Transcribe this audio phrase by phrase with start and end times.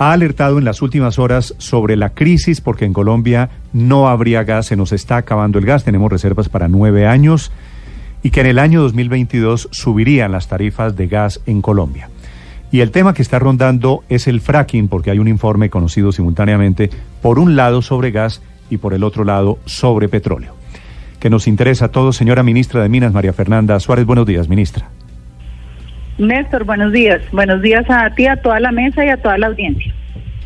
[0.00, 4.64] Ha alertado en las últimas horas sobre la crisis porque en Colombia no habría gas,
[4.64, 7.52] se nos está acabando el gas, tenemos reservas para nueve años
[8.22, 12.08] y que en el año 2022 subirían las tarifas de gas en Colombia.
[12.72, 16.88] Y el tema que está rondando es el fracking, porque hay un informe conocido simultáneamente,
[17.20, 18.40] por un lado sobre gas
[18.70, 20.54] y por el otro lado sobre petróleo.
[21.18, 24.06] Que nos interesa a todos, señora ministra de Minas, María Fernanda Suárez.
[24.06, 24.88] Buenos días, ministra.
[26.20, 27.22] Néstor, buenos días.
[27.32, 29.92] Buenos días a ti, a toda la mesa y a toda la audiencia.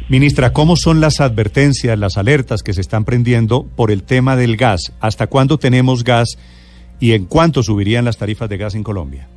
[0.06, 4.58] Ministra, ¿cómo son las advertencias, las alertas que se están prendiendo por el tema del
[4.58, 4.94] gas?
[5.00, 6.36] ¿Hasta cuándo tenemos gas
[7.00, 9.28] y en cuánto subirían las tarifas de gas en Colombia?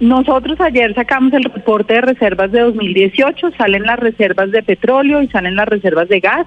[0.00, 5.28] Nosotros ayer sacamos el reporte de reservas de 2018, salen las reservas de petróleo y
[5.28, 6.46] salen las reservas de gas.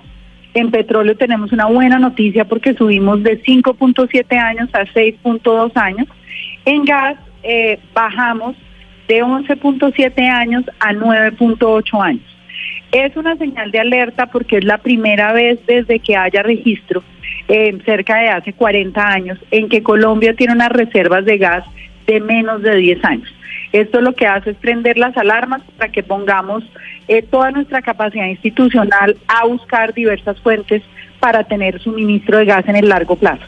[0.55, 6.07] En petróleo tenemos una buena noticia porque subimos de 5.7 años a 6.2 años.
[6.65, 8.55] En gas eh, bajamos
[9.07, 12.32] de 11.7 años a 9.8 años.
[12.93, 17.03] Es una señal de alerta porque es la primera vez desde que haya registro,
[17.47, 21.65] eh, cerca de hace 40 años, en que Colombia tiene unas reservas de gas
[22.05, 23.33] de menos de 10 años.
[23.71, 26.63] Esto lo que hace es prender las alarmas para que pongamos
[27.07, 30.83] eh, toda nuestra capacidad institucional a buscar diversas fuentes
[31.19, 33.43] para tener suministro de gas en el largo plazo.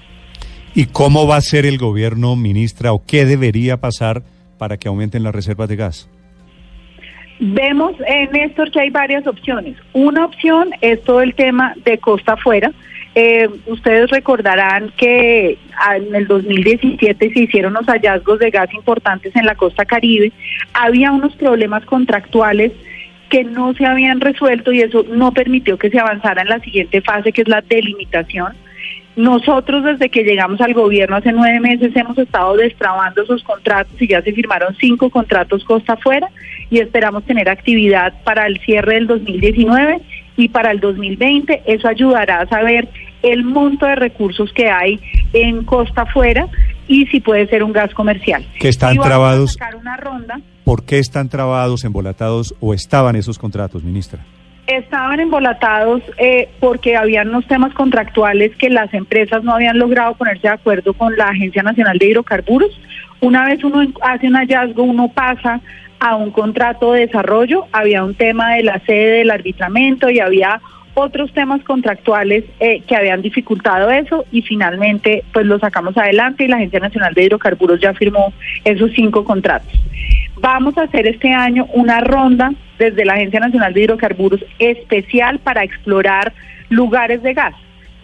[0.73, 4.23] ¿Y cómo va a ser el gobierno, ministra, o qué debería pasar
[4.57, 6.09] para que aumenten las reservas de gas?
[7.39, 9.75] Vemos, en Néstor, que hay varias opciones.
[9.93, 12.71] Una opción es todo el tema de costa afuera.
[13.13, 15.57] Eh, ustedes recordarán que
[15.95, 20.31] en el 2017 se hicieron los hallazgos de gas importantes en la costa caribe.
[20.73, 22.71] Había unos problemas contractuales
[23.29, 27.01] que no se habían resuelto y eso no permitió que se avanzara en la siguiente
[27.01, 28.53] fase, que es la delimitación.
[29.15, 34.07] Nosotros desde que llegamos al gobierno hace nueve meses hemos estado destrabando esos contratos y
[34.07, 36.27] ya se firmaron cinco contratos costa afuera
[36.69, 40.01] y esperamos tener actividad para el cierre del 2019
[40.35, 41.63] y para el 2020.
[41.65, 42.89] Eso ayudará a saber
[43.23, 44.99] el monto de recursos que hay
[45.31, 46.47] en costa afuera
[46.87, 48.45] y si puede ser un gas comercial.
[48.59, 49.53] Que están Y vamos a trabados.
[49.53, 50.41] sacar una ronda.
[50.65, 54.25] ¿Por qué están trabados, embolatados o estaban esos contratos, ministra?
[54.67, 60.47] Estaban embolatados eh, porque habían unos temas contractuales que las empresas no habían logrado ponerse
[60.47, 62.79] de acuerdo con la Agencia Nacional de Hidrocarburos.
[63.21, 65.61] Una vez uno hace un hallazgo, uno pasa
[65.99, 70.59] a un contrato de desarrollo, había un tema de la sede del arbitramiento y había
[70.95, 76.47] otros temas contractuales eh, que habían dificultado eso y finalmente pues lo sacamos adelante y
[76.47, 78.33] la Agencia Nacional de Hidrocarburos ya firmó
[78.63, 79.71] esos cinco contratos.
[80.37, 85.63] Vamos a hacer este año una ronda desde la Agencia Nacional de Hidrocarburos especial para
[85.63, 86.33] explorar
[86.69, 87.53] lugares de gas.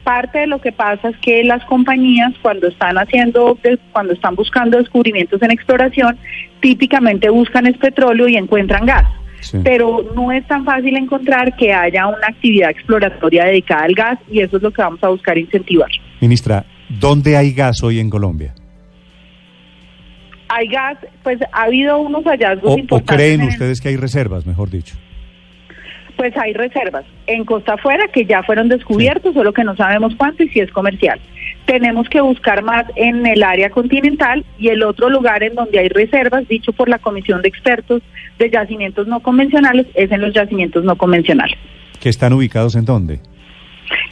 [0.03, 3.57] Parte de lo que pasa es que las compañías cuando están haciendo,
[3.91, 6.17] cuando están buscando descubrimientos en exploración,
[6.59, 9.07] típicamente buscan es petróleo y encuentran gas.
[9.41, 9.59] Sí.
[9.63, 14.39] Pero no es tan fácil encontrar que haya una actividad exploratoria dedicada al gas y
[14.39, 15.89] eso es lo que vamos a buscar incentivar.
[16.19, 18.53] Ministra, ¿dónde hay gas hoy en Colombia?
[20.53, 23.15] Hay gas, pues ha habido unos hallazgos ¿O, o importantes.
[23.15, 24.95] creen ustedes que hay reservas, mejor dicho?
[26.17, 30.43] Pues hay reservas en Costa Afuera que ya fueron descubiertos, solo que no sabemos cuánto
[30.43, 31.19] y si es comercial.
[31.65, 35.87] Tenemos que buscar más en el área continental y el otro lugar en donde hay
[35.89, 38.03] reservas, dicho por la Comisión de Expertos
[38.37, 41.57] de Yacimientos No Convencionales, es en los yacimientos no convencionales,
[41.99, 43.19] ¿Que están ubicados en dónde?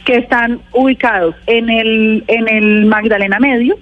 [0.04, 3.78] que están ubicados en el, en el Magdalena Medio,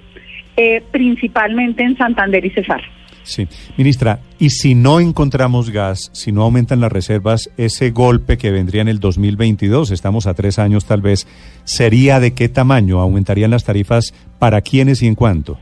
[0.60, 2.82] eh, principalmente en Santander y Cesar.
[3.22, 3.46] Sí.
[3.76, 8.82] Ministra, y si no encontramos gas, si no aumentan las reservas, ese golpe que vendría
[8.82, 11.28] en el 2022, estamos a tres años tal vez,
[11.62, 12.98] ¿sería de qué tamaño?
[12.98, 15.58] ¿Aumentarían las tarifas para quiénes y en cuánto?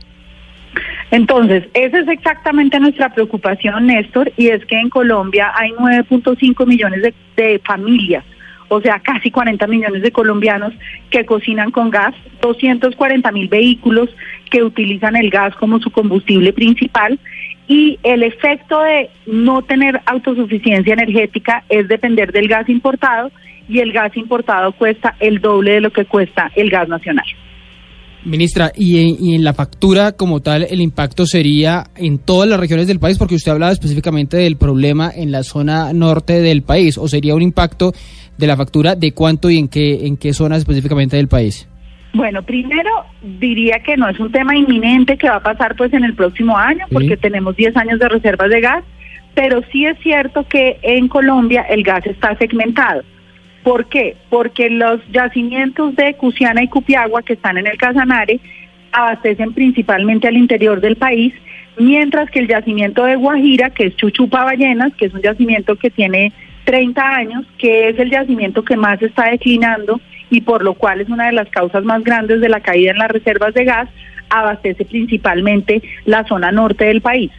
[1.11, 7.03] Entonces, esa es exactamente nuestra preocupación, Néstor, y es que en Colombia hay 9.5 millones
[7.03, 8.25] de, de familias,
[8.69, 10.73] o sea, casi 40 millones de colombianos
[11.09, 14.09] que cocinan con gas, 240 mil vehículos
[14.51, 17.19] que utilizan el gas como su combustible principal,
[17.67, 23.31] y el efecto de no tener autosuficiencia energética es depender del gas importado,
[23.69, 27.25] y el gas importado cuesta el doble de lo que cuesta el gas nacional.
[28.27, 32.99] Ministra, y en, la factura como tal, el impacto sería en todas las regiones del
[32.99, 37.35] país, porque usted hablaba específicamente del problema en la zona norte del país, o sería
[37.35, 37.93] un impacto
[38.37, 41.67] de la factura de cuánto y en qué, en qué zonas específicamente del país.
[42.13, 42.89] Bueno, primero
[43.21, 46.57] diría que no es un tema inminente que va a pasar pues en el próximo
[46.57, 48.83] año, porque tenemos 10 años de reservas de gas,
[49.35, 53.03] pero sí es cierto que en Colombia el gas está segmentado.
[53.63, 54.15] ¿Por qué?
[54.29, 58.39] Porque los yacimientos de Cusiana y Cupiagua que están en el Casanare
[58.91, 61.33] abastecen principalmente al interior del país,
[61.77, 65.89] mientras que el yacimiento de Guajira, que es Chuchupa Ballenas, que es un yacimiento que
[65.89, 66.31] tiene
[66.67, 71.07] 30 años, que es el yacimiento que más está declinando y por lo cual es
[71.07, 73.87] una de las causas más grandes de la caída en las reservas de gas,
[74.29, 77.31] abastece principalmente la zona norte del país.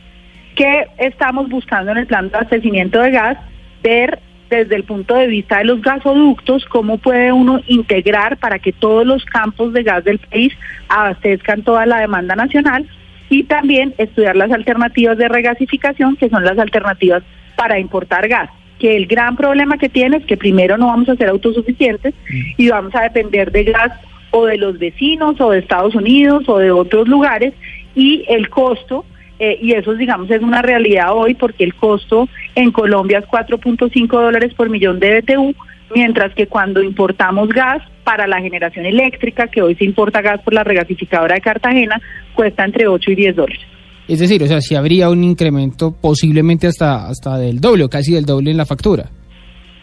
[0.56, 3.36] ¿Qué estamos buscando en el plan de abastecimiento de gas?
[3.82, 8.72] Ver desde el punto de vista de los gasoductos, cómo puede uno integrar para que
[8.72, 10.54] todos los campos de gas del país
[10.88, 12.88] abastezcan toda la demanda nacional
[13.28, 17.22] y también estudiar las alternativas de regasificación, que son las alternativas
[17.56, 18.48] para importar gas.
[18.78, 22.14] Que el gran problema que tiene es que primero no vamos a ser autosuficientes
[22.56, 23.92] y vamos a depender de gas
[24.30, 27.54] o de los vecinos o de Estados Unidos o de otros lugares
[27.94, 29.04] y el costo
[29.38, 34.08] eh, y eso, digamos, es una realidad hoy porque el costo en Colombia es 4.5
[34.08, 35.54] dólares por millón de BTU,
[35.94, 40.54] mientras que cuando importamos gas para la generación eléctrica, que hoy se importa gas por
[40.54, 42.00] la regasificadora de Cartagena,
[42.34, 43.77] cuesta entre 8 y 10 dólares.
[44.08, 48.14] Es decir, o sea, si habría un incremento posiblemente hasta, hasta del doble o casi
[48.14, 49.05] del doble en la factura.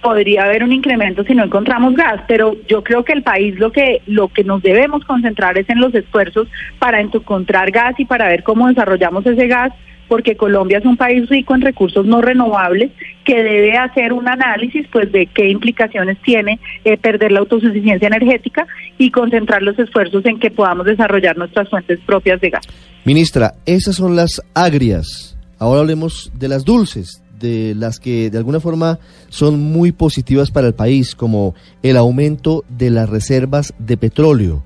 [0.01, 3.71] Podría haber un incremento si no encontramos gas, pero yo creo que el país lo
[3.71, 6.47] que lo que nos debemos concentrar es en los esfuerzos
[6.79, 9.71] para encontrar gas y para ver cómo desarrollamos ese gas,
[10.07, 12.91] porque Colombia es un país rico en recursos no renovables
[13.23, 18.67] que debe hacer un análisis pues de qué implicaciones tiene eh, perder la autosuficiencia energética
[18.97, 22.65] y concentrar los esfuerzos en que podamos desarrollar nuestras fuentes propias de gas.
[23.03, 25.37] Ministra, esas son las agrias.
[25.59, 28.99] Ahora hablemos de las dulces, de las que de alguna forma
[29.29, 34.63] son muy positivas para el país, como el aumento de las reservas de petróleo.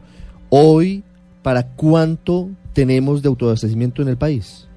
[0.49, 1.03] Hoy,
[1.41, 4.68] ¿para cuánto tenemos de autoabastecimiento en el país?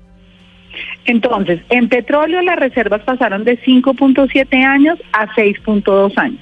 [1.05, 6.41] Entonces, en petróleo las reservas pasaron de 5.7 años a 6.2 años.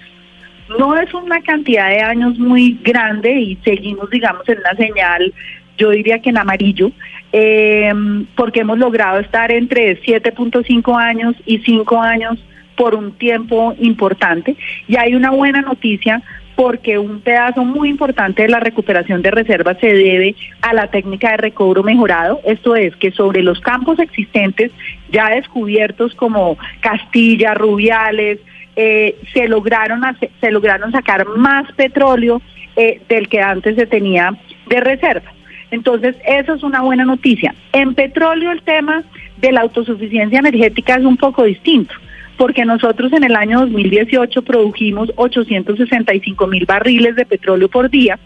[0.79, 5.33] No es una cantidad de años muy grande y seguimos, digamos, en una señal,
[5.79, 6.93] yo diría que en amarillo,
[7.33, 7.93] eh,
[8.37, 12.39] porque hemos logrado estar entre 7.5 años y 5 años
[12.77, 14.57] por un tiempo importante.
[14.87, 16.23] Y hay una buena noticia
[16.61, 21.31] porque un pedazo muy importante de la recuperación de reservas se debe a la técnica
[21.31, 22.39] de recobro mejorado.
[22.45, 24.71] Esto es que sobre los campos existentes
[25.11, 28.41] ya descubiertos como Castilla, Rubiales,
[28.77, 30.03] eh, se lograron
[30.39, 32.43] se lograron sacar más petróleo
[32.77, 34.35] eh, del que antes se tenía
[34.69, 35.33] de reservas.
[35.71, 37.55] Entonces, eso es una buena noticia.
[37.73, 39.03] En petróleo el tema
[39.39, 41.95] de la autosuficiencia energética es un poco distinto,
[42.41, 48.19] porque nosotros en el año 2018 produjimos 865 mil barriles de petróleo por día,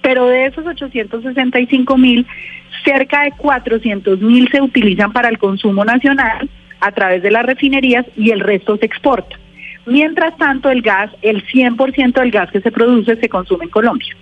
[0.00, 2.26] pero de esos 865 mil,
[2.82, 6.48] cerca de 400 mil se utilizan para el consumo nacional
[6.80, 9.38] a través de las refinerías y el resto se exporta.
[9.84, 14.16] Mientras tanto, el gas, el 100% del gas que se produce se consume en Colombia.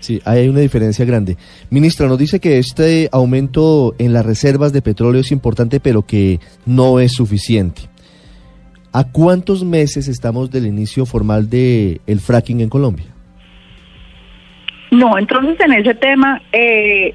[0.00, 1.38] Sí, hay una diferencia grande.
[1.70, 6.40] Ministra, nos dice que este aumento en las reservas de petróleo es importante, pero que
[6.66, 7.88] no es suficiente.
[8.92, 13.06] ¿A cuántos meses estamos del inicio formal del el fracking en Colombia?
[14.90, 17.14] No, entonces en ese tema, eh,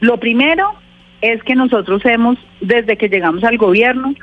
[0.00, 0.74] lo primero
[1.20, 4.14] es que nosotros hemos, desde que llegamos al gobierno,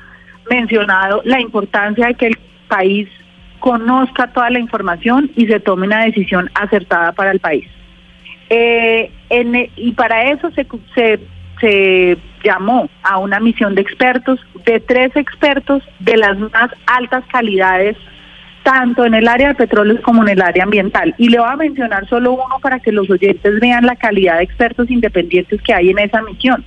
[0.50, 3.08] mencionado la importancia de que el país
[3.60, 7.68] conozca toda la información y se tome una decisión acertada para el país.
[8.50, 10.66] Eh, en, y para eso se,
[10.96, 11.20] se,
[11.62, 17.98] se llamó a una misión de expertos, de tres expertos de las más altas calidades,
[18.64, 21.16] tanto en el área de petróleo como en el área ambiental.
[21.18, 24.44] Y le voy a mencionar solo uno para que los oyentes vean la calidad de
[24.44, 26.64] expertos independientes que hay en esa misión.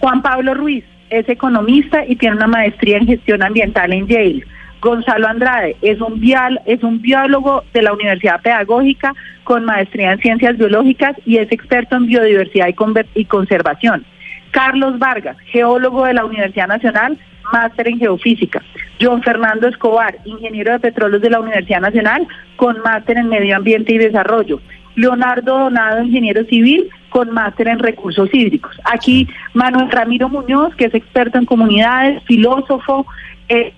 [0.00, 4.44] Juan Pablo Ruiz es economista y tiene una maestría en gestión ambiental en Yale.
[4.80, 6.20] Gonzalo Andrade es un,
[6.66, 11.94] es un biólogo de la Universidad Pedagógica con maestría en ciencias biológicas y es experto
[11.94, 14.04] en biodiversidad y, y conservación.
[14.52, 17.18] Carlos Vargas, geólogo de la Universidad Nacional,
[17.52, 18.62] máster en geofísica.
[19.00, 23.92] John Fernando Escobar, ingeniero de petróleos de la Universidad Nacional, con máster en medio ambiente
[23.92, 24.60] y desarrollo.
[24.94, 28.78] Leonardo Donado, ingeniero civil, con máster en recursos hídricos.
[28.84, 33.06] Aquí Manuel Ramiro Muñoz, que es experto en comunidades, filósofo,
[33.48, 33.72] eh,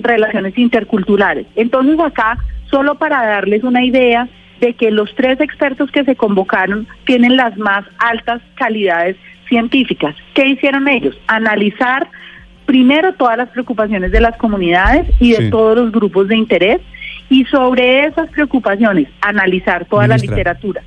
[0.00, 1.46] relaciones interculturales.
[1.56, 2.38] Entonces acá,
[2.70, 4.28] solo para darles una idea,
[4.60, 9.16] de que los tres expertos que se convocaron tienen las más altas calidades
[9.48, 10.14] científicas.
[10.34, 11.16] ¿Qué hicieron ellos?
[11.26, 12.08] Analizar
[12.66, 15.50] primero todas las preocupaciones de las comunidades y de Sí.
[15.50, 16.80] todos los grupos de interés
[17.28, 20.82] y sobre esas preocupaciones analizar toda la literatura.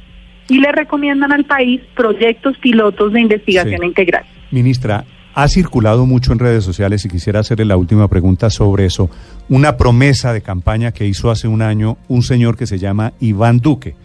[0.49, 3.87] Y le recomiendan al país proyectos pilotos de investigación Sí.
[3.87, 4.23] integral.
[4.51, 9.09] Ministra, ha circulado mucho en redes sociales y quisiera hacerle la última pregunta sobre eso.
[9.47, 13.59] Una promesa de campaña que hizo hace un año un señor que se llama Iván
[13.59, 13.95] Duque,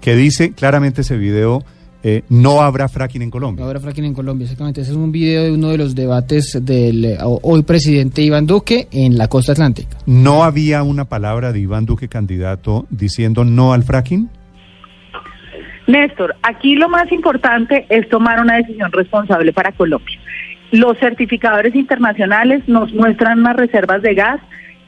[0.00, 1.62] que dice claramente ese video,
[2.06, 3.64] eh, no habrá fracking en Colombia.
[3.64, 4.82] Ahora fracking en Colombia, exactamente.
[4.82, 8.88] Ese es un video de uno de los debates del eh, hoy presidente Iván Duque
[8.92, 9.96] en la costa atlántica.
[10.04, 14.28] ¿No había una palabra de Iván Duque candidato diciendo no al fracking?
[15.86, 20.18] Néstor, aquí lo más importante es tomar una decisión responsable para Colombia.
[20.72, 24.40] Los certificadores internacionales nos muestran unas reservas de gas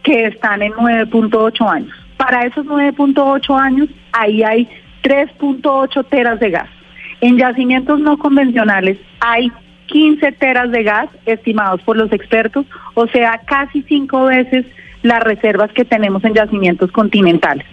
[0.02, 1.96] que están en 9.8 años.
[2.18, 4.68] Para esos 9.8 años, ahí hay
[5.02, 6.75] 3.8 teras de gas.
[7.20, 9.50] En yacimientos no convencionales hay
[9.86, 14.66] 15 teras de gas estimados por los expertos, o sea, casi cinco veces
[15.02, 17.66] las reservas que tenemos en yacimientos continentales.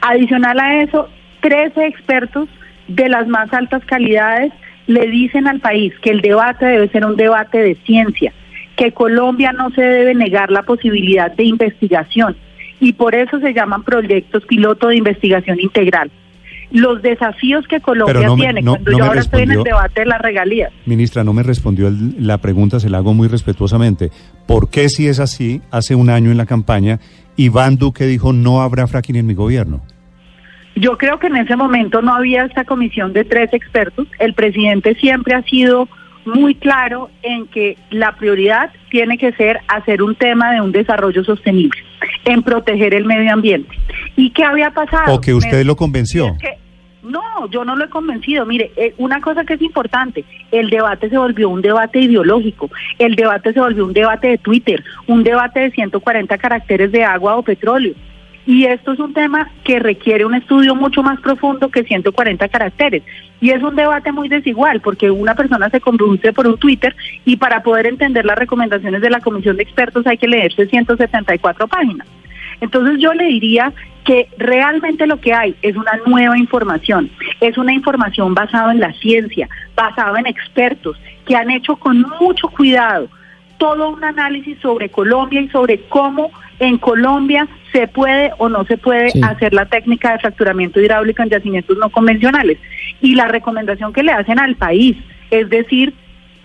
[0.00, 1.08] Adicional a eso,
[1.40, 2.48] 13 expertos
[2.88, 4.52] de las más altas calidades
[4.86, 8.32] le dicen al país que el debate debe ser un debate de ciencia,
[8.76, 12.36] que Colombia no se debe negar la posibilidad de investigación
[12.80, 16.10] y por eso se llaman proyectos piloto de investigación integral.
[16.72, 19.50] Los desafíos que Colombia Pero no me- tiene no- cuando no yo ahora estoy en
[19.52, 20.72] el debate de las regalías.
[20.86, 24.10] Ministra, no me respondió el- la pregunta, se la hago muy respetuosamente.
[24.46, 26.98] ¿Por qué si es así, hace un año en la campaña,
[27.36, 29.82] Iván Duque dijo no habrá fracking en mi gobierno?
[30.74, 34.06] Yo creo que en ese momento no había esta comisión de tres expertos.
[34.18, 35.86] El presidente siempre ha sido
[36.24, 41.24] muy claro en que la prioridad tiene que ser hacer un tema de un desarrollo
[41.24, 41.78] sostenible,
[42.24, 43.68] en proteger el medio ambiente.
[44.16, 45.14] ¿Y qué había pasado?
[45.14, 46.28] ¿O que usted Me- lo convenció?
[46.28, 46.61] es que-
[47.42, 48.46] no, yo no lo he convencido.
[48.46, 53.14] Mire, eh, una cosa que es importante, el debate se volvió un debate ideológico, el
[53.16, 57.42] debate se volvió un debate de Twitter, un debate de 140 caracteres de agua o
[57.42, 57.94] petróleo.
[58.44, 63.04] Y esto es un tema que requiere un estudio mucho más profundo que 140 caracteres.
[63.40, 66.94] Y es un debate muy desigual, porque una persona se conduce por un Twitter
[67.24, 71.68] y para poder entender las recomendaciones de la Comisión de Expertos hay que leerse 174
[71.68, 72.08] páginas.
[72.62, 73.72] Entonces yo le diría
[74.04, 78.92] que realmente lo que hay es una nueva información, es una información basada en la
[78.94, 83.08] ciencia, basada en expertos que han hecho con mucho cuidado
[83.58, 88.76] todo un análisis sobre Colombia y sobre cómo en Colombia se puede o no se
[88.78, 89.20] puede Sí.
[89.22, 92.58] hacer la técnica de fracturamiento hidráulico en yacimientos no convencionales.
[93.00, 94.96] Y la recomendación que le hacen al país
[95.30, 95.94] es decir,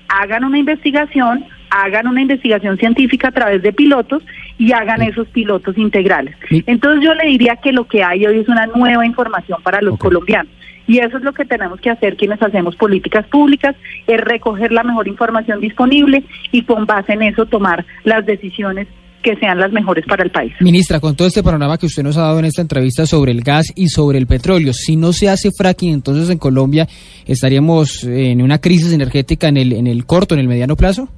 [0.07, 4.23] hagan una investigación, hagan una investigación científica a través de pilotos
[4.57, 6.35] y hagan esos pilotos integrales.
[6.49, 9.97] Entonces yo le diría que lo que hay hoy es una nueva información para los
[9.97, 10.51] colombianos.
[10.87, 13.75] Y eso es lo que tenemos que hacer quienes hacemos políticas públicas,
[14.07, 18.87] es recoger la mejor información disponible y con base en eso tomar las decisiones
[19.21, 20.53] que sean las mejores para el país.
[20.61, 23.41] Ministra, con todo este panorama que usted nos ha dado en esta entrevista sobre el
[23.41, 26.87] gas y sobre el petróleo, si no se hace fracking, entonces en Colombia
[27.25, 31.09] estaríamos en una crisis energética en el, en el corto, en el mediano plazo.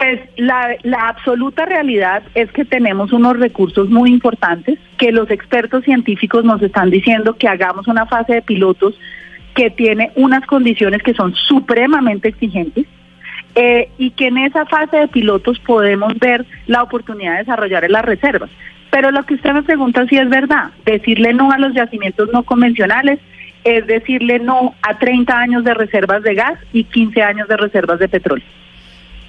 [0.00, 5.84] Pues la, la absoluta realidad es que tenemos unos recursos muy importantes que los expertos
[5.84, 8.98] científicos nos están diciendo que hagamos una fase de pilotos
[9.54, 12.86] que tiene unas condiciones que son supremamente exigentes
[13.54, 17.92] eh, y que en esa fase de pilotos podemos ver la oportunidad de desarrollar en
[17.92, 18.48] las reservas.
[18.90, 22.42] Pero lo que usted me pregunta si es verdad, decirle no a los yacimientos no
[22.44, 23.18] convencionales
[23.64, 27.98] es decirle no a 30 años de reservas de gas y 15 años de reservas
[27.98, 28.46] de petróleo.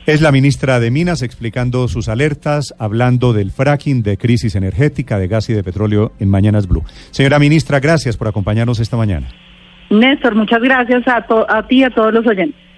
[0.07, 5.27] Es la ministra de Minas explicando sus alertas, hablando del fracking, de crisis energética, de
[5.27, 6.83] gas y de petróleo en Mañanas Blue.
[7.11, 9.27] Señora ministra, gracias por acompañarnos esta mañana.
[9.91, 12.70] Néstor, muchas gracias a, a ti y a todos los oyentes.